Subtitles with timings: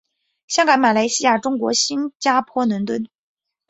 [0.47, 3.07] 香港马来西亚中国新加坡伦敦